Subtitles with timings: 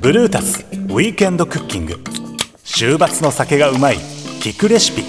[0.00, 1.96] ブルータスウィークエンドクッキング。
[2.64, 3.96] 週末の酒がうまい
[4.40, 5.04] 聞くレシピ。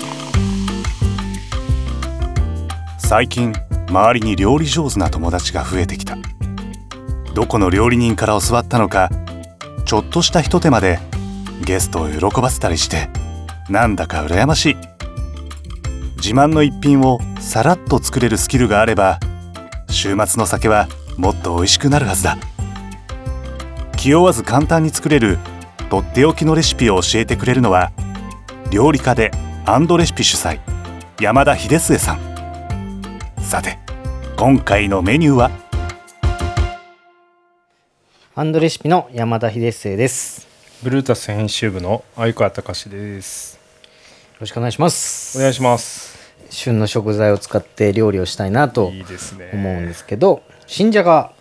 [2.97, 3.53] 最近
[3.87, 6.17] 周りに料理上手な友達が増えてきた。
[7.33, 9.09] どこの料理人から教わったのか
[9.85, 10.99] ちょっとしたひと手間で
[11.63, 13.09] ゲストを喜ばせたりして
[13.69, 14.75] なんだか羨ましい。
[16.17, 19.19] 自慢の一品をさらっと作れるスキルがあれば
[19.91, 20.87] 週末の酒は
[21.17, 22.37] もっと美味しくなるはずだ
[23.97, 25.37] 気負わず簡単に作れる
[25.89, 27.91] とっておきのレシピを教えてくれるのは
[28.71, 29.31] 料理家で
[29.65, 30.59] アンドレシピ主催
[31.19, 32.19] 山田秀末さん
[33.41, 33.77] さて
[34.37, 35.51] 今回のメニューは？
[38.33, 40.47] アンドレシピの山田秀末です。
[40.81, 43.55] ブルータス編集部の相川隆です。
[43.55, 43.59] よ
[44.39, 45.37] ろしくお願いします。
[45.37, 46.10] お願いします。
[46.51, 48.85] 旬の食材を使って料理をしたいなと。
[48.87, 51.33] 思うんですけど、新じゃが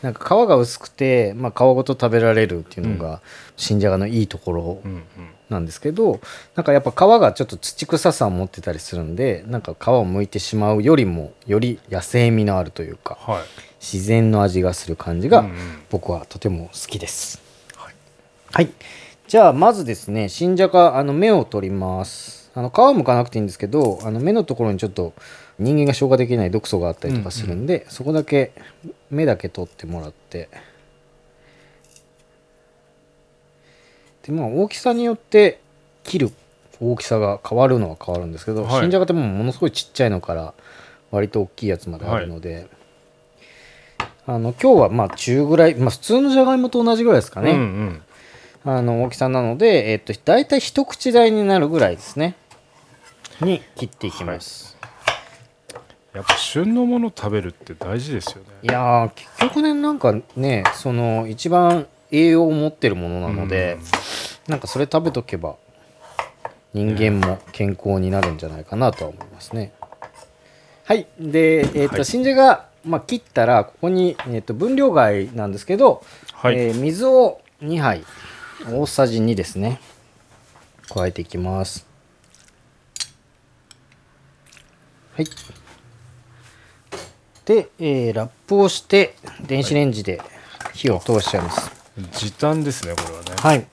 [0.00, 3.20] なんか皮が薄くて、まあ、皮ごと食べられるっていうのが、
[3.56, 4.78] 新じゃがのいいところ。
[5.50, 6.20] なんですけど
[6.54, 13.42] なんかやっぱ皮がちょっと土臭さを持ってたりするんでなんか皮を剥いてしまうよりもより野生味のあるというかはい。
[13.80, 15.44] 自然の味がする感じが、
[15.90, 17.42] 僕はとても好きです。
[17.76, 17.94] はい。
[18.50, 18.70] はい。
[19.28, 22.43] じゃあまずですね、新じゃがあの目を取ります。
[22.54, 25.12] あの皮を剥かなくていいんですけど、あの目のところにちょっと
[25.58, 28.52] 人間が消化できない毒素があったりとかするんで、そこだけ
[29.10, 30.48] 目だけ取ってもらって。
[34.22, 35.60] でまあ大きさによって
[36.02, 36.32] 切る
[36.80, 40.54] 大きさが変わるのは変わるんですけど、はい新じゃがってもうものすごいちっちゃいのから
[41.10, 42.68] 割と大きいやつまであるので、
[44.26, 48.02] あの今日はまあ中ぐらい、まあ、普通のじゃがいもと同じぐらいですかね、うんうん。
[48.64, 52.34] あの大きさなので、えっと、大体一口大になるぐらいですね
[53.40, 54.76] に切っていきます、
[56.12, 58.48] やっぱ旬のもの食べるって大事ですよね。
[58.62, 63.78] い、やー結局ねなんかねその一番栄養を持ってるものなので、
[64.46, 65.56] なんかそれ食べとけば
[66.72, 69.72] 人間も健康になるんじゃないかなとは思いますね。
[70.84, 71.06] はい。
[71.18, 72.04] でえっ、と、はい。
[72.04, 76.58] 新じゃが、まあ、切ったらここに、えっと分量外なんですけど、はい。
[76.58, 78.04] えー水を2杯
[78.70, 79.80] 大さじ2ですね。
[80.88, 81.86] 加えていきます
[85.16, 85.26] はい。
[87.44, 89.14] で、えーラップをして
[89.46, 90.20] 電子レンジで
[90.72, 91.70] 火を通しちゃいます。
[92.12, 93.36] 時短ですねこれはね。
[93.38, 93.66] はい。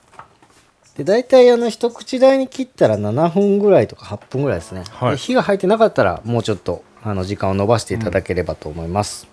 [0.98, 5.12] で大体あの一口大に切ったら7分ぐらいとか8分ぐらいですね、はい。
[5.12, 9.26] で火が入ってなかったらもうちょっとあの時間を延ばしていただければと思います、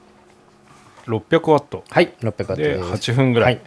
[1.07, 1.85] 600ワット。
[1.91, 3.13] はい600ワットでです。
[3.13, 3.55] 8分ぐらい。
[3.57, 3.63] はい、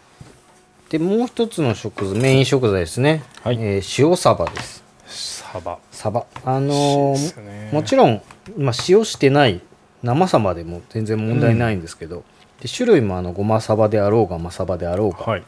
[0.90, 3.58] でもう一つの食材メイン食材ですね、はい。
[3.60, 5.78] えー塩サバですサバ。
[5.92, 6.26] サバ。
[6.46, 7.70] あのーね。
[7.72, 8.22] もちろん、
[8.58, 9.62] まあ、塩してない
[10.02, 12.24] 生サバでも全然問題ないんですけど、
[12.60, 15.44] で種類もあのごまサバであろうがマサバであろうがはい。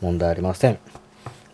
[0.00, 0.78] 問題ありません、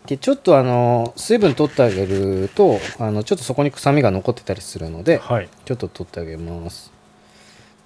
[0.07, 5.49] でちょっとあのー水分取ってあげるとあのちょっとそこに臭みが残ってたりするので、はい。
[5.65, 6.93] ちょっと取ってあげます。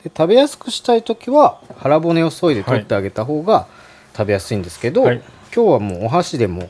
[0.04, 3.66] で食べやすくしたい時は腹骨を削いで取ってあげた方が
[4.16, 5.22] 食べやすいんですけど、はい。
[5.54, 6.68] 今日はもうお箸でも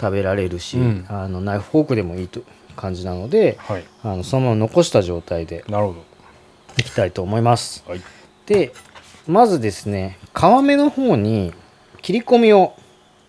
[0.00, 2.42] 食べられるし、うんあのナイフフォークでもいいと
[2.76, 3.84] 感じなのではい。
[4.02, 5.94] あのそのまま残した状態でなるほ
[6.78, 7.92] いきたいと思いますど。
[7.92, 8.02] はい。
[8.46, 8.72] で
[9.26, 11.52] まずですね皮目の方に
[12.00, 12.74] 切り込みを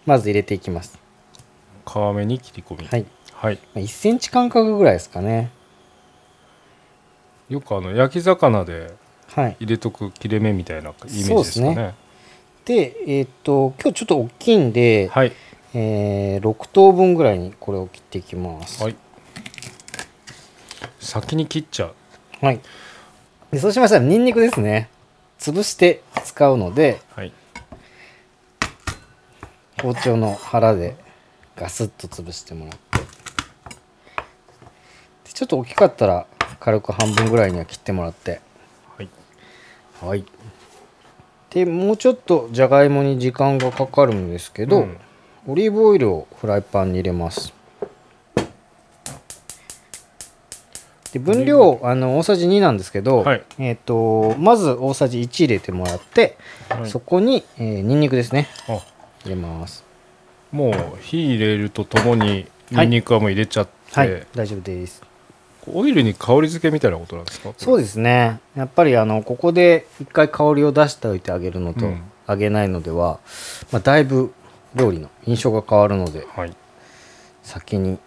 [0.06, 0.98] まず入れていきます
[1.86, 2.88] 皮目に切り込み。
[2.88, 3.60] はいはい。
[3.76, 5.52] 1センチ間隔ぐらいですかね
[7.50, 8.94] よくあの焼き魚で
[9.28, 11.96] はい入れとく切れ目みたいなイメージですかそうですね。
[12.66, 15.32] でえーっと今日ちょっと大きいんで、はい。
[15.74, 18.84] えー6等分ぐらいにこれを切っていきます。
[18.84, 18.96] はい。
[21.00, 21.96] 先に切っちゃう。
[22.46, 22.60] はい。
[23.52, 24.90] でそうしましたらニンニクですね。
[25.40, 27.34] 潰して使うのではい。
[29.82, 30.96] 包丁の腹で
[31.56, 33.06] ガスッと潰してもらってで
[35.34, 36.26] ちょっと大きかったら
[36.60, 38.42] 軽く半分ぐらいには切ってもらって
[38.98, 39.10] はい。
[40.02, 40.26] はい。
[41.52, 44.98] でもうちょっとじゃがいもに時間がかかるんですけど、うん
[45.48, 47.54] オリーブオイルをフライパンに入れます。
[51.14, 53.44] で分量あの大さじ2なんですけど、はい。
[53.58, 56.38] えー、とまず大さじ1入れてもらって、
[56.70, 56.90] はい。
[56.90, 58.48] そこに、えー、ニンニクですね。
[58.68, 58.74] あ。
[59.24, 59.84] 入れます。
[60.52, 64.28] もう火入れるとともにニンニクはもう入れちゃって、はい。
[64.36, 65.02] 大丈夫です。
[65.72, 67.54] オイルに香り付けみたいなことなんですか？
[67.58, 68.40] そうですね。
[68.56, 72.02] やっぱりあのここで一回香りを出しておいてあげるのと、うん。
[72.28, 73.20] あげないのでは、
[73.72, 74.32] まあ、だいぶ
[74.76, 76.56] 料理の印象が変わるのではい。
[77.44, 77.98] 先に。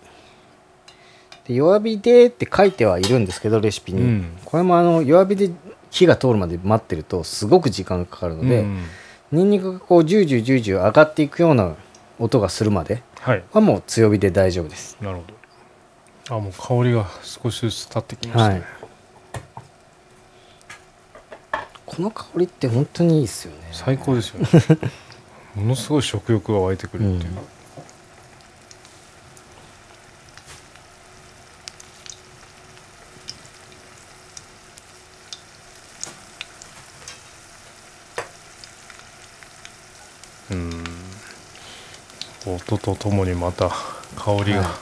[1.46, 4.38] で弱火でって書いてはいるんですけどレシピに、うん。
[4.44, 5.50] これもあの弱火で
[5.90, 8.84] 火が通るまで待ってるとすごく時間がかかるので、うん
[9.32, 11.74] ニンニクがこうジュージュージュージュー上がっていくような
[12.18, 13.42] 音がするまではい。
[13.50, 14.98] はもう強火で大丈夫です。
[15.00, 15.24] なるほ
[16.28, 16.36] ど。
[16.36, 18.64] あもう香りが少しずつ立ってきましたね、はい。
[21.86, 23.68] この香りって本当にいいですよね。
[23.72, 24.48] 最高ですよね
[25.54, 27.32] ものすごい食欲が湧いてくるっていう、
[40.50, 40.56] うん。
[40.56, 42.54] うん。
[42.54, 43.68] 音とともにまた
[44.16, 44.78] 香りが、は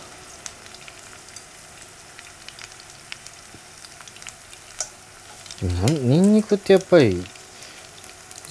[5.61, 5.67] い。
[5.67, 7.23] でもなんニンニクってやっぱり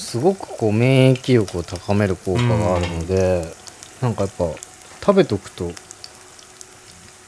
[0.10, 3.46] すごくこう免疫力を高める効果があるので、
[4.02, 4.46] なんかやっぱ
[5.06, 5.72] 食べとくと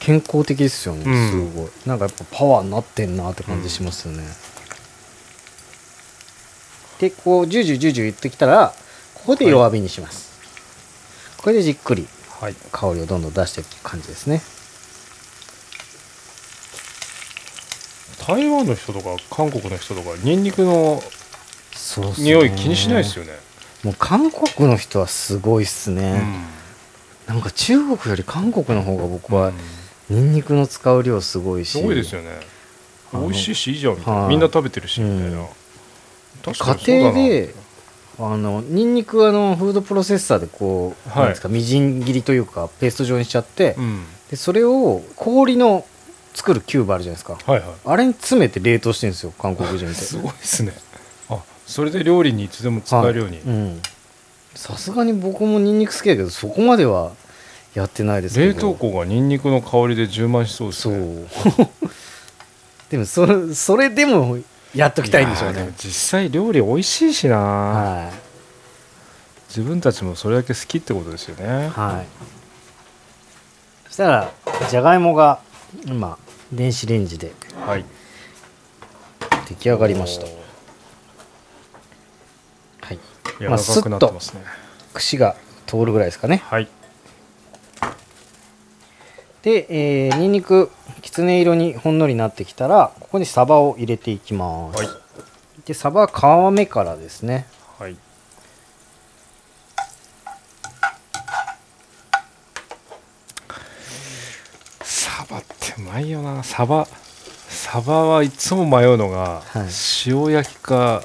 [0.00, 1.30] 健康的ですよね、うん。
[1.30, 1.70] すごい。
[1.86, 4.24] なんかやっぱパワーになってんなって感じしますよね、
[6.98, 8.74] でこうジュージュージュージュー言ってきたら
[9.14, 12.08] ここで弱火にします、これでじっくり
[12.40, 12.56] はい。
[12.72, 14.42] 香りをどんどん出していく感じですね。
[18.26, 21.00] 台湾の人とか韓国の人とかニンニクの
[21.94, 22.14] そうね。
[22.18, 23.32] 匂い気にしないですよね、
[23.82, 26.22] もう韓国の人はすごいっすね、
[27.26, 29.54] なんか中国より韓国の方が僕はうん。
[30.10, 31.78] ニンニクの使う量すごいし。
[31.78, 32.28] すごいですよね。
[33.12, 34.20] 美味しいしいいじゃんみたいな。
[34.20, 34.28] はい。
[34.30, 35.46] みんな食べてるしみたいな、うん
[36.44, 37.54] 家庭で
[38.18, 41.18] あのニンニクあのフードプロセッサーでこう、はい。
[41.20, 44.04] なんですかみじん切りというかペースト状にしちゃって、うん。
[44.28, 45.86] でそれを氷の
[46.34, 47.38] 作るキューブあるじゃないですか。
[47.50, 47.70] はいはい。
[47.84, 49.94] あれに詰めて冷凍してるんですよ韓国人って。
[49.94, 50.72] すごいですね。
[50.74, 50.91] あ
[51.66, 53.80] それで料理にいつでも使えるように、
[54.54, 57.12] さすがに僕もニンニク好きだけどそこまでは
[57.74, 58.54] やってないですけど。
[58.54, 61.28] 冷凍庫がニンニクの香りで充満しそうですそねう。
[62.90, 64.38] でもそれそれでも
[64.74, 65.72] やっときたいんでしょうね。
[65.78, 68.12] 実際料理美味しいしな、はい。
[69.48, 71.68] 自分たちもそれだけ好きってことですよね。
[71.68, 72.06] はい。
[73.86, 74.30] そしたら
[74.70, 75.40] じゃがいもが
[75.86, 76.18] 今
[76.52, 77.32] 電子レンジで
[77.66, 77.84] はい。
[79.48, 80.41] 出来上がりました
[83.38, 84.42] 柔らかくなってますね、
[84.94, 85.36] 串が
[85.66, 86.42] 通るぐらいですかね。
[86.44, 86.68] はい。
[89.42, 89.66] で、
[90.06, 90.70] えー、にんにく
[91.00, 94.88] きつね色にほんのりなってきたらここにサバを入れていきます、はい。
[95.66, 97.46] でサバは皮目からですね。
[97.78, 97.96] はい。
[104.82, 106.44] サバってうまいよな。
[106.44, 106.86] サバ
[107.48, 109.68] サバはいつも迷うのが、はい。
[110.06, 111.02] 塩焼きか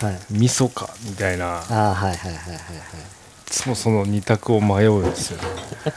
[0.00, 0.18] はい。
[0.30, 1.58] 味噌かみたいな。
[1.58, 2.56] ああはいはいはいはいはい。
[2.56, 5.48] いつもその二択を迷うんですよね。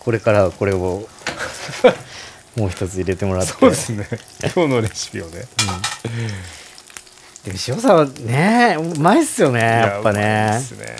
[0.00, 1.06] これからはこれを
[2.56, 3.52] もう一つ入れてもらって。
[3.52, 4.08] そうですね。
[4.54, 5.46] 今日のレシピをね。
[7.44, 10.96] でも塩さんはねうまいっすよねやっぱいやうまいねですね。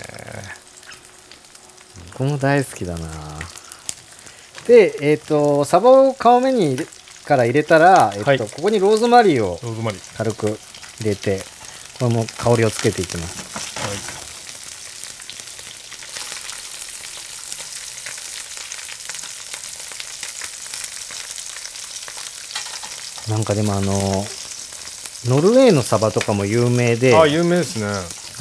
[2.13, 3.09] 僕も大好きだな。
[4.67, 6.77] でえっ、とサバを皮目に
[7.25, 8.39] から入れたら、えっとはい。
[8.39, 9.59] ここにローズマリーを
[10.17, 10.59] 軽く
[11.01, 11.41] 入れて
[11.99, 13.79] これも香りをつけていきます。
[13.79, 14.13] はい。
[23.31, 23.91] なんかでもあの
[25.25, 27.85] ノルウェーのサバとかも有名であ有名ですね。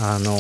[0.01, 0.37] あの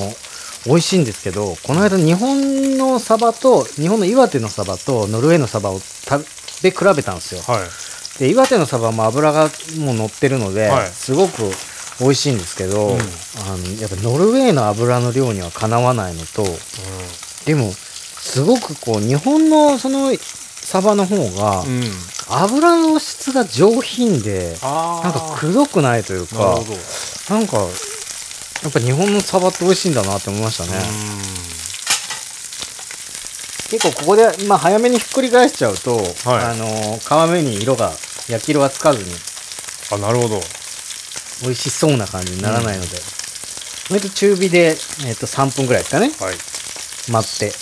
[0.66, 6.24] 美味しいんですけどこの間日本のサバと日本の岩手のサバとノルウェーのサバを食
[6.62, 7.42] べ比べたんですよ。
[7.42, 8.18] はい。
[8.18, 9.48] で岩手のサバも脂が
[9.78, 10.88] もう乗ってるので、はい。
[10.88, 11.50] すごく
[12.02, 12.98] 美味しいんですけど、うん。
[12.98, 16.44] あのやっぱノルウェーの油の量にはかなわないのと
[17.46, 21.82] でもすごくこう日本のそのサバの方が、うん、うん、
[22.28, 26.60] 油の質が上品であなんかくどくないというか
[27.30, 30.78] なんかやっぱ日本のサバって美味しいんだなって思いましたね、
[33.70, 36.04] 結構ここで、まあ、早めにひっくり返しちゃうと、はい。
[36.28, 36.66] あの
[36.98, 37.90] 皮目に色が
[38.28, 39.10] 焼き色がつかずに。
[39.92, 40.40] あなるほど
[41.42, 42.88] 美味しそうな感じにならないので、
[43.90, 46.10] 割と中火で、えっと3分ぐらいですかね。
[46.20, 46.34] はい。
[47.10, 47.52] 待って。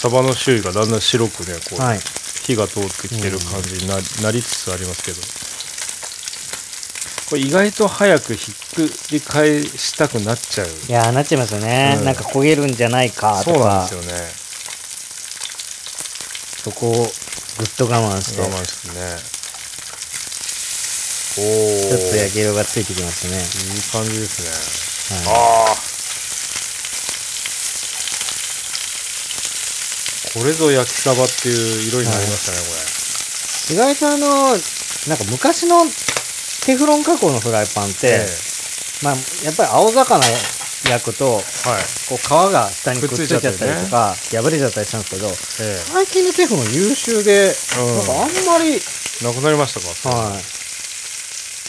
[0.00, 2.00] サバの周囲がだんだん白くねこう、はい。
[2.44, 5.20] 火が通ってきてる感じにな,、なりつつありますけど。
[7.28, 8.54] これ意外と早くひっ
[8.88, 10.68] くり返したくなっちゃう。
[10.88, 12.04] いやーなっちゃいますよね、うん。
[12.04, 14.32] なんか焦げるんじゃないかとそうなんかですよね。
[16.64, 18.40] そこをぐっと我慢して。
[18.40, 19.40] 我慢してね。
[21.38, 21.44] おお
[21.90, 23.42] ちょっと焼き色がついてきましたね、
[23.74, 25.18] いい感じですね。
[25.18, 25.34] はい。
[25.34, 25.76] ああ
[30.32, 32.58] これぞ焼きサバっていう色になりましたね、
[33.74, 34.54] 意外とあの
[35.08, 35.82] なんか昔の
[36.64, 38.26] テフロン加工のフライパンって、え
[39.02, 40.24] まあ、やっぱり青魚
[40.88, 41.82] 焼くとえはい。
[42.08, 47.96] こう皮が下にくっついちゃったりとか、破れちゃったりしたんですけどえ最近のテフロン優秀で、うん。
[47.96, 48.80] なんかあんまりえ
[49.24, 50.16] なくなりましたか？
[50.16, 50.59] はい。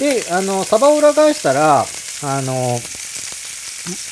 [0.01, 2.79] で、あの、サバを裏返したら、あの、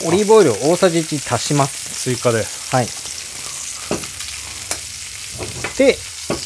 [0.05, 2.03] オリーブオイルを大さじ1足します。
[2.03, 2.87] 追加ではい。
[5.79, 5.99] で、こ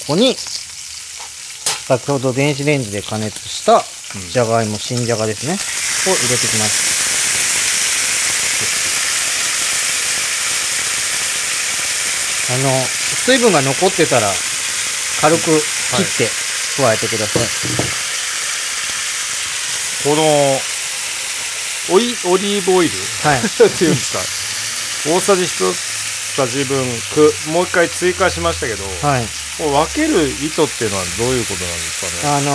[0.07, 3.83] こに、先ほど電子レンジで加熱した
[4.31, 5.53] じゃがいも、新じゃがですね。
[5.53, 7.03] を入れていきます。
[12.53, 12.69] あの、
[13.25, 14.31] 水分が残ってたら、
[15.19, 16.31] 軽く切って
[16.77, 18.02] 加えてください。
[20.03, 20.24] この
[21.95, 22.91] オイオリーブオイル？
[23.24, 23.39] はい。
[23.39, 23.41] っ
[23.77, 24.12] ていうんです
[25.07, 25.13] か？
[25.15, 26.83] 大さじ1さじ分
[27.13, 29.25] くもう一回追加しましたけど、はい。
[29.60, 32.36] 分ける意図っていうのはどういうことなんですかね？
[32.36, 32.51] あの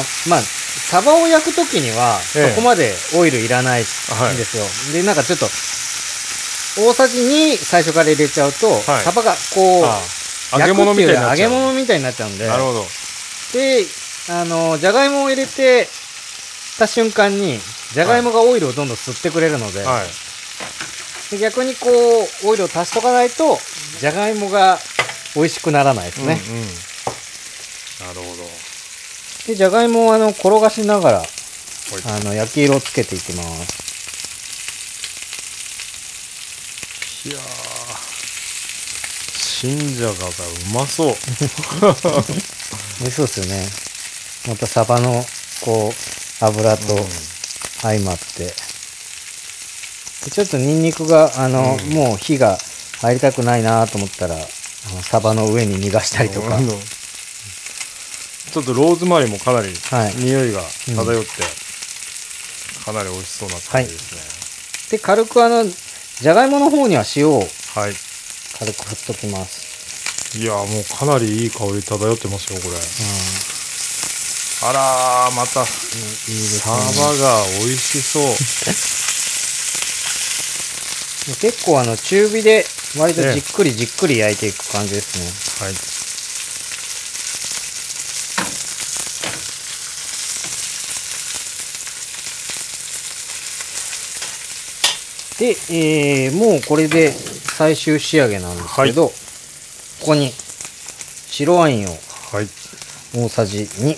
[0.00, 2.52] ーまあ、サバを焼くときには、そえ。
[2.52, 4.64] えこまでオイルいらないんはいですよ。
[4.92, 5.46] で、なんかちょっと、
[6.80, 9.02] 大さじ2最初から入れちゃうと、はい。
[9.02, 11.50] サバがこう、揚げ物みたいになっちゃう。
[11.50, 12.84] 焼くっていうより揚げ物みたいになっちゃうんで、なるほど。
[13.52, 13.84] で、
[14.30, 15.88] あのーじゃがいもを入れて
[16.76, 17.58] た瞬間に、
[17.92, 20.06] じゃがいもがオイルをどんどん吸ってくれるので、はい。
[21.30, 23.58] で逆にこう、オイルを足しとかないと、
[24.00, 24.78] じゃがいもが
[25.34, 26.40] 美味しくならないですね。
[26.48, 26.64] うんうん。
[26.64, 26.70] な
[28.14, 28.44] るほど。
[29.46, 31.28] で、じゃがいもをあの転がしながら、はい。
[32.20, 33.86] あの焼き色をつけていきます。
[37.28, 37.40] いやー。
[39.38, 40.22] 新じゃががう
[40.74, 41.16] まそう。
[43.00, 43.68] 美味しそうですよね。
[44.48, 45.26] またサバの
[45.62, 46.82] こう油と
[47.80, 51.94] 相まって、でちょっとニンニクがあの、うん。
[51.94, 52.58] もう火が
[53.00, 54.44] 入りたくないなと思ったらあの
[55.02, 60.14] サバの上に逃がしたりとか、うんちょっとローズマリーもかなりはい。
[60.16, 61.30] 匂いが漂って、
[62.84, 64.14] かなり美味しそうな感じです
[64.92, 64.98] ね。
[64.98, 67.48] で軽くあのじゃがいもの方には塩をはい、
[68.58, 72.70] 軽く振っときます、い、やーもうかなりいい香り漂ってますよこれ。
[72.70, 73.55] うん
[74.62, 75.60] あらーまた。
[75.60, 78.24] いいですサねバが美味しそう。
[81.40, 82.64] 結構あの中火で
[82.96, 85.26] 割とじっくりじっくり焼いていく感じですね、
[85.66, 85.74] はい。
[95.38, 99.14] で、えーもうこれで最終仕上げなんですけど、こ
[100.06, 100.32] こに
[101.28, 101.90] 白ワインを
[102.32, 102.48] はい。
[103.14, 103.96] 大さじ2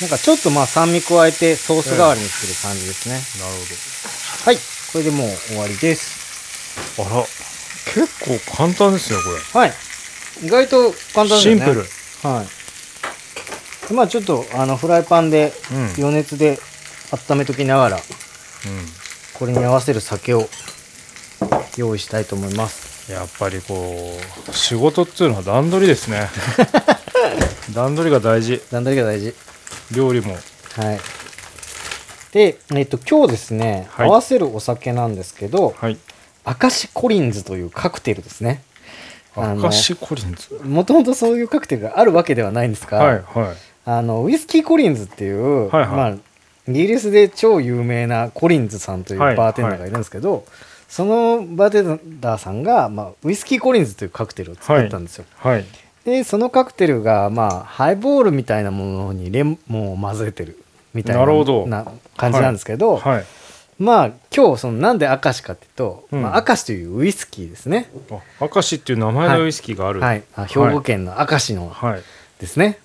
[0.00, 3.52] なんかちょっとまあ酸味加えてソース代わりにする感じですね、なる
[4.44, 4.56] はい。
[4.92, 6.96] これでもう終わりです。
[6.96, 7.22] ほどあら。
[7.92, 9.18] 結構簡単ですね
[9.52, 9.72] こはい。
[10.42, 11.60] 意外と簡単れですよね。
[11.60, 11.84] シンプル。
[12.28, 13.88] はい。
[13.88, 16.04] でまあちょっとあのフライパンでうん。
[16.04, 16.58] 余熱で
[17.30, 18.02] 温めときながらうん。
[19.34, 20.48] これに合わせる酒を
[21.76, 23.74] 用意したいと思いますやっぱりこ
[24.48, 26.28] う仕事っていうのは段取りですね。
[27.74, 28.62] 段取りが大事。
[28.70, 29.34] 段取りが大事。
[29.94, 30.34] 料理も。
[30.34, 30.38] は
[30.92, 31.00] い。
[32.32, 34.08] で、えっと今日ですね、はい。
[34.08, 35.98] 合わせるお酒なんですけどはい。
[36.44, 38.62] アカシコリンズというカクテルですね。
[39.36, 40.60] あのアカシコリンズ？
[40.64, 43.56] もともとそういうカクテルがあるわけではないんですが、はいはい。
[43.84, 45.88] あのウイスキーコリンズっていう、はいはい。
[45.90, 46.10] まあ、
[46.68, 49.36] イギリスで超有名なコリンズさんというはい。
[49.36, 50.44] バーテンダーがいるんですけど、
[50.90, 55.24] そのバーテンダーさんが、まあ、ウイスキーコリンズというカクテルを作ったんですよ。
[55.36, 55.64] はい。
[56.04, 60.58] でそのカクテルが、まあ、ハイボールみたいなものにレモンを混ぜてる
[60.92, 61.66] みたいななるほど。
[61.68, 63.24] な感じなんですけど、はい。
[63.78, 66.22] まあ今日そのなんで明石かっていうと、うん。
[66.22, 70.00] まあ、明石というウイスキーですね、あ明石っていう名前のウイスキーがある。
[70.00, 72.02] はい、あ兵庫県の明石のはい。
[72.40, 72.80] ですね、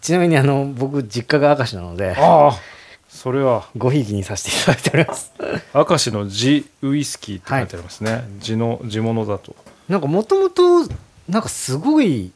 [0.00, 2.77] ちなみにあの僕実家が明石なのでああ
[3.18, 5.32] それはごひいきにさせていただいております。
[5.74, 9.56] 明石の地ウイスキーって書いてありますね、地の地物だと。
[9.88, 10.88] なんかもともと
[11.28, 12.30] なんかすごい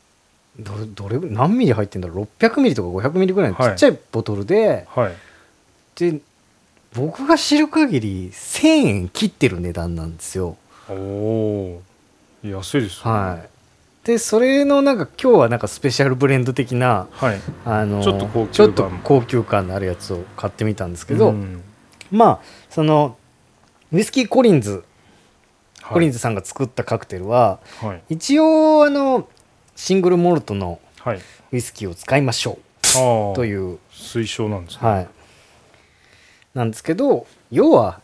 [0.58, 5.12] どどれ何ミリ入ってんだろう？600ミリとか500ミリぐらいのちっちゃいボトルで、はい。
[5.94, 6.20] で
[6.94, 10.56] 僕が知る限り1000円切ってる値段なんですよ。
[10.88, 12.50] おおー。
[12.50, 13.10] 安いですね。
[13.12, 13.48] はい
[14.04, 17.40] でそれのなんか今日はなんかスペシャルブレンド的なはい。
[17.64, 18.52] あのちょっと高級感。
[18.52, 21.62] ちょっと高級感のあるやつを買ってみたんですけど、うん。
[22.10, 23.16] まあその
[23.92, 24.84] ウイスキーコリンズ
[25.82, 25.92] はい。
[25.94, 28.02] コリンズさんが作ったカクテルは、はい。
[28.14, 29.28] 一応あの
[29.76, 31.20] シングルモルトのはい。
[31.52, 34.88] ウイスキーを使いましょうという推奨なんですね。
[34.88, 35.08] はい。
[36.54, 38.00] なんですけど要は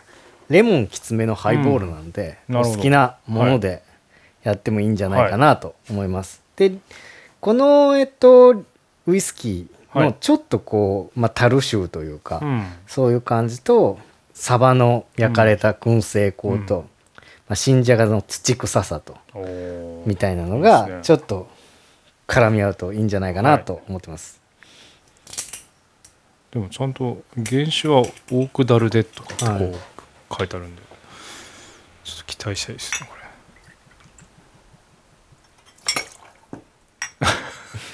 [0.48, 2.62] レモンきつめのハイボールなんで、うん。
[2.62, 3.82] 好きなもので
[4.42, 6.42] やってもいいんじゃないかなと思います。
[6.56, 6.72] で
[7.40, 8.64] このえっと
[9.06, 10.06] ウイスキーはい。
[10.08, 12.66] のちょっとこう、まあ、樽臭というか、うん。
[12.86, 13.98] そういう感じと
[14.34, 16.58] サバの焼かれた燻製香と、うん。
[16.60, 16.84] ま
[17.50, 19.16] あ、新じゃがの土臭さと
[20.04, 21.48] みたいなのいいがちょっと
[22.26, 24.38] 絡み合うといいんじゃないかなと思ってます。
[26.50, 29.64] でもちゃんと原酒はオークダルデとかってこはい。
[29.64, 29.76] う
[30.38, 30.82] 書いてあるんで、
[32.04, 33.17] ちょっと期待したいですねこれ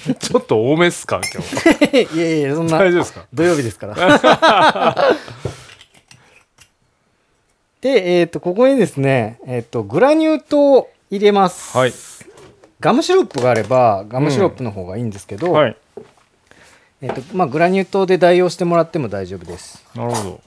[0.19, 3.25] ちょっと多めっすか今日 いやいやそんな大丈夫ですか？
[3.33, 3.95] 土曜日ですから。
[7.81, 11.77] で、えっ、と、ここにですね、えっ、と、グラニュー糖を入れます。
[11.77, 11.93] はい
[12.81, 15.77] ガムシロップがあれば、ガムシロップの方がいいんですけど、はい
[17.01, 19.83] えっ、と、まあ、グラニュー糖で代用してもらっても大丈夫です。
[19.95, 20.39] なるほ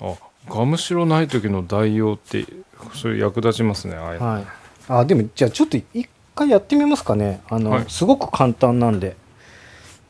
[0.00, 0.14] ど
[0.48, 2.44] あガムシロない時の代用って
[2.92, 4.44] それ役立ちますねああいうのはい。
[4.88, 7.42] あ、でも、じゃあ、ちょっと一回やってみますかね。
[7.48, 9.16] あの、はいすごく簡単なんで。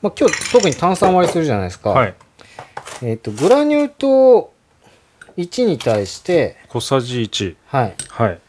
[0.02, 1.90] まあ、今日、特に炭酸割りするじゃないですか。
[1.90, 2.14] はい
[3.02, 4.52] えっ、と、グラニュー糖
[5.37, 7.95] 1に対して、小さじ1はい。
[8.09, 8.40] はい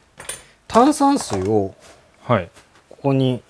[0.67, 1.73] 炭酸水を
[2.23, 2.49] はい
[2.89, 3.41] ここに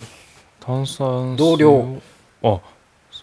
[0.60, 2.02] 炭酸水同量
[2.44, 2.60] あ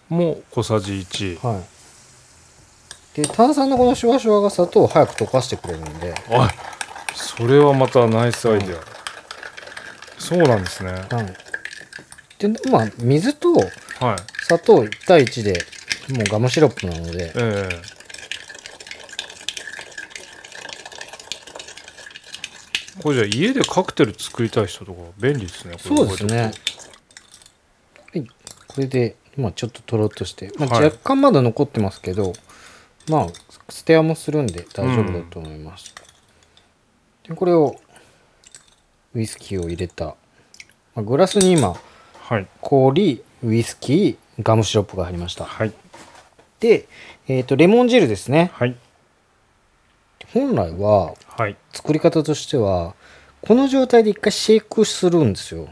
[0.09, 3.21] もう小さじ1はい。
[3.21, 6.51] で、炭酸のこのシュワシュワが砂糖を早く溶かしてくれるんで、あ
[7.15, 8.79] それはまたナイスアイデア、
[10.23, 11.09] そうなんですねはい。
[12.39, 13.69] で、まあ、水とはい
[14.45, 15.65] 砂糖1対1で、
[16.15, 18.03] もうガムシロップなので、ええ
[23.03, 26.41] これじゃあ家でカクテル作りたい人とか便利ですねこれそうですね。
[26.43, 26.49] は
[28.15, 28.27] い。
[28.69, 32.33] これで、まあ、ちょっととろっとして、まあ、はい若干まだ残ってますけど、
[33.09, 33.27] まあ、
[33.71, 35.95] 捨て屋もするんで大丈夫だと思います。
[37.29, 37.77] で、これを、
[39.15, 40.15] ウイスキーを入れた、ま
[40.97, 41.75] あ、グラスに今、
[42.15, 42.47] はい。
[42.61, 45.45] 氷、ウイスキー、ガムシロップが入りました。
[45.45, 45.73] はい。
[46.61, 46.89] で、
[47.29, 48.51] えっ、と、レモン汁ですね。
[48.55, 48.77] はい。
[50.33, 51.57] 本来は、はい。
[51.73, 52.95] 作り方としては、
[53.43, 55.69] この状態で一回シェイクするんですよ。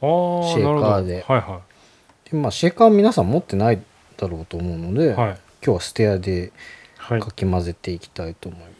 [0.00, 1.24] シェーカーで。
[1.26, 1.60] はいは
[2.30, 3.82] で、まあ、シェーカーは皆さん持ってない
[4.16, 5.16] だろうと思うので、いはい。
[5.18, 6.52] 今日はステアで
[6.96, 7.20] はい。
[7.20, 8.71] かき混ぜていきたいと思います。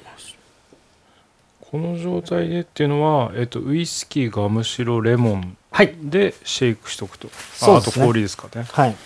[1.73, 5.95] この状態でっていうのは、えっと、ウイスキーガムシロレモンはい。
[6.03, 7.29] でシェイクしとくと。
[7.55, 8.03] そうですね。
[8.03, 8.67] ああと氷ですかね。
[8.71, 8.97] はい。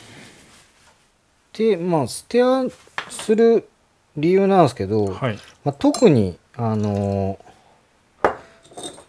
[1.53, 2.65] で、まあ、ステア
[3.09, 3.69] する
[4.17, 5.39] 理由なんですけど、はい。
[5.65, 7.47] まあ、特に、あのー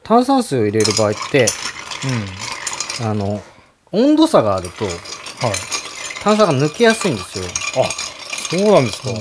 [0.03, 1.47] 炭酸水を入れる場合って、
[3.01, 3.07] うん。
[3.09, 3.41] あの、
[3.91, 4.93] 温度差があると、はい。
[6.23, 7.45] 炭酸が抜けやすいんですよ。
[7.83, 7.89] あ
[8.49, 9.19] そうなんですか、ハイ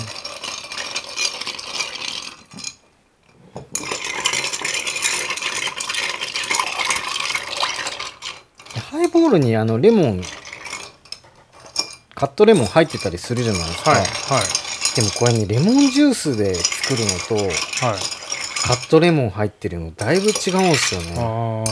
[9.27, 10.23] ボールにあのレモン
[12.15, 14.07] カットレモン入ってたりするじゃないですか、はいはい。
[14.97, 17.35] でもこれにレモンジュースで作るのと
[17.85, 17.97] はい。
[18.67, 21.15] カットレモン入ってるのだいぶ違うんですよね。
[21.19, 21.65] あ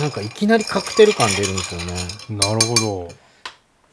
[0.00, 1.94] なんかいきなりカクテル感出るんですよね。
[2.30, 3.08] あなるほど。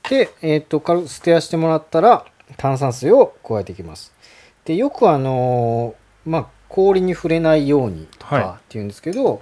[0.10, 2.26] で、えっと軽くステアしてもらったら
[2.58, 4.13] 炭酸水を加えていきます。
[4.63, 8.44] でよくあのーまあ氷に触れないようにとはい。
[8.44, 9.41] かっていうんですけど、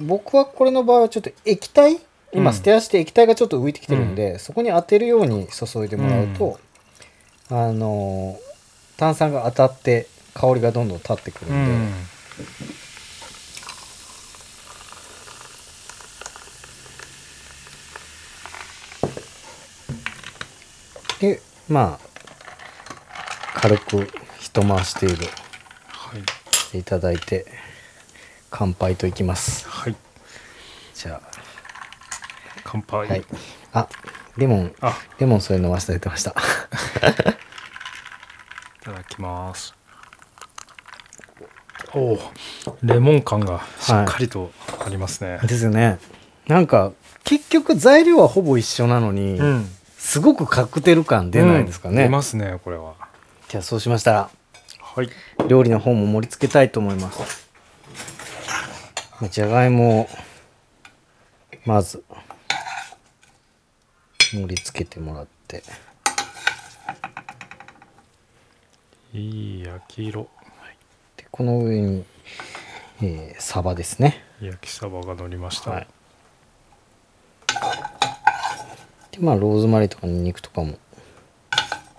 [0.00, 2.00] 僕はこれの場合はちょっと液体
[2.32, 2.56] 今うん。
[2.56, 6.60] ステアして液体がちょっと浮いてきてるんで、そこに当てるように注いでもらうと、
[7.50, 8.50] あのー
[8.96, 11.86] 炭酸が当たって香りがどんどん立ってくるで、うん。
[11.86, 11.92] ん
[21.18, 24.06] でまあ軽く
[24.38, 25.24] 一回し程度
[25.88, 26.16] は
[26.74, 26.78] い。
[26.78, 27.46] いただいて
[28.50, 29.68] 乾杯といきます。
[29.68, 29.96] はい。
[30.94, 31.20] じゃ
[32.64, 33.06] 乾杯。
[33.08, 33.24] あはい。
[33.72, 33.88] あ
[34.36, 34.74] レモン。
[34.80, 34.98] あ。
[35.18, 36.30] レモンそれ飲ませてました。
[38.80, 39.74] いただきます。
[41.94, 42.18] おお
[42.82, 44.52] レモン感がしっかりと
[44.84, 45.98] ありますね、ですよね。
[46.46, 46.92] なんか
[47.24, 49.70] 結局材料はほぼ一緒なのに、うん。
[49.98, 52.02] すごくカクテル感出ないですかね、うん。
[52.04, 52.94] 出ますねこれは。
[53.48, 54.30] じゃあそうしましたら
[54.80, 55.10] はい。
[55.48, 57.39] 料理の方も盛り付けたいと思います
[59.28, 60.08] じゃがいもを
[61.66, 62.02] まず
[64.32, 65.62] 盛り付けてもらって。
[69.12, 70.28] いい焼き色。
[71.16, 72.04] でこの上に、
[73.02, 74.24] えーサバですね。
[74.40, 75.86] 焼きサバが乗りました、はい。
[79.10, 80.78] でまあローズマリーとかニンニクとかも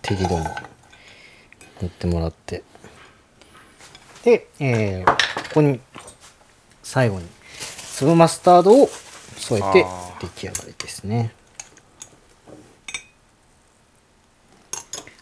[0.02, 0.46] 適度に
[1.82, 2.64] 塗ってもらって。
[4.24, 5.82] で、えーここに
[6.92, 7.26] 最後に
[7.96, 8.90] 粒マスタードを
[9.38, 9.86] 添えて
[10.20, 11.34] 出来上がりですね。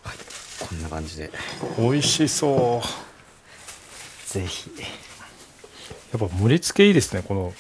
[0.02, 0.18] はい。
[0.68, 1.30] こんな感じで。
[1.78, 4.34] 美味しそう。
[4.34, 4.72] ぜひ。
[6.12, 7.22] やっぱ盛り付けいいですね。
[7.22, 7.54] この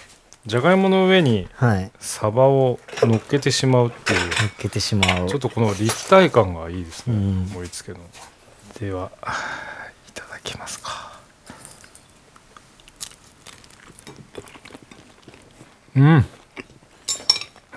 [0.47, 1.81] じゃがいもの上にはい。
[1.81, 4.19] 乗っサバを乗っけてしまうっていう。
[4.57, 5.27] けてしまう。
[5.27, 7.45] ちょっとこの立体感がいいですね、うん。
[7.53, 8.03] 盛り付けの。
[8.79, 9.11] では
[10.07, 10.98] いただきますか
[15.95, 16.25] うん。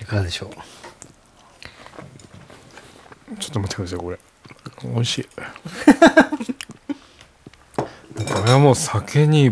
[0.01, 0.51] いかがでしょう？
[3.39, 4.19] ちょっと待ってくださいこれ。
[4.85, 5.29] 美味しい。
[7.75, 7.85] こ
[8.47, 9.51] れはもう酒に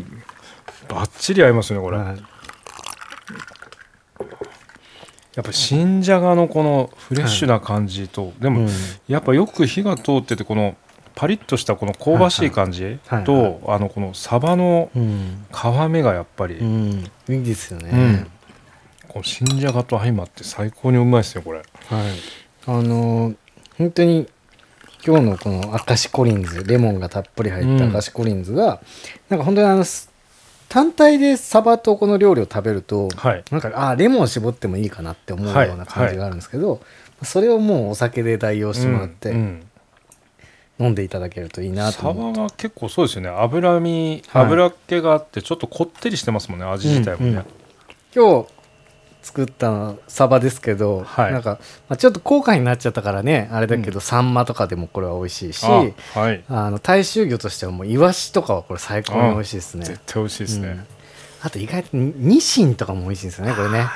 [0.88, 2.16] バッチリ合いますねこれ、はい。
[5.36, 8.68] やっぱ新じゃがのこのフレッシュな感じと、でも、うん。
[9.08, 10.76] やっぱよく火が通っててこの
[11.14, 13.24] パリッとしたこの香ばしい感じはいはい。
[13.24, 18.30] とあのこのサバのうん、皮目がやっぱり、うん、いいですよね、うん
[19.12, 21.58] この新じゃがと相まって最高にうまいですねこれ。
[21.58, 21.66] はい。
[22.66, 23.36] あのー
[23.78, 24.28] 本当に
[25.04, 27.92] 今日のこの明石コリンズレモンがたっぷり入ったうん。
[27.92, 28.82] 明石コリンズが、
[29.30, 30.10] なんか本当にあのす
[30.68, 33.44] 単体でサバとこの料理を食べると、はい。
[33.50, 36.80] なんかあレモン絞ってもいいかなって思うはいような感じがあるんですけど、
[37.22, 39.66] それをもうお酒で代用してもらって、うんうん。
[40.78, 42.40] 飲んでいただけるといいなとサ思って。
[42.40, 43.28] バが結構そうですよね。
[43.28, 44.44] 脂身はい。
[44.44, 47.44] 脂っ気があってちょっとこってりしてますもんね味自体もね、うんうん。
[48.14, 48.48] 今日
[49.22, 51.32] 作ったのサバですけど、はい。
[51.32, 56.44] なんか、まあ、ちょっと高価になっちゃったからねあれだけど、サンマとかでもこれは美味しいしあはい。
[56.48, 59.84] あの大衆魚としてはもうイワシとかはこれ最高に美味しいですね。
[59.84, 60.86] 絶対美味しいですね、うん。
[61.42, 63.86] あと意外とにニシンとかも美味しいんですよねこれね。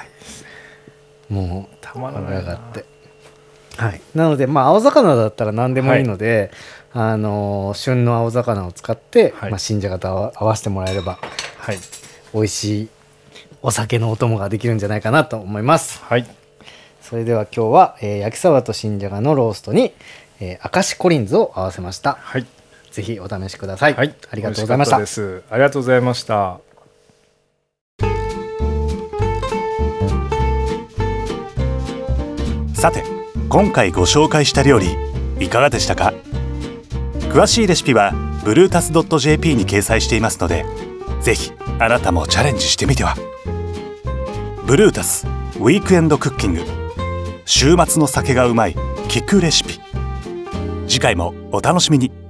[1.31, 2.57] もうたまらないな。
[2.57, 2.85] って。
[3.77, 4.01] はい。
[4.15, 6.51] なのでまあ青魚だったら何でもいいので、
[6.93, 9.51] あのー旬の青魚を使って、はい。
[9.51, 11.19] まあ、新じゃがと合わ合わせてもらえれば
[11.59, 11.79] はい。
[12.35, 12.89] 美味しい
[13.67, 16.03] お酒のお供ができるんじゃないかなと思います。
[16.05, 16.27] はい。
[17.01, 19.95] それでは今日は、えー焼きサバと新じゃがのローストに、
[20.39, 22.19] えー、明石コリンズを合わせました。
[22.21, 22.47] はい。
[22.91, 24.15] ぜひお試しください、はい。
[24.31, 24.91] ありがとうございました。
[24.91, 25.43] しかったです。
[25.51, 26.61] ありがとうございました。
[32.75, 33.03] さて
[33.49, 34.95] 今回ご紹介した料理
[35.41, 36.13] いかがでしたか？
[37.33, 38.13] 詳しいレシピは
[38.45, 40.67] bluetas.jp に掲載していますので
[41.23, 43.17] ぜひあなたもチャレンジしてみては
[44.67, 46.63] ブルータスウィークエンドクッキング
[47.45, 48.75] 週末の酒がうまい
[49.09, 49.79] 聞くレシピ。
[50.89, 52.24] 次回もお楽しみに。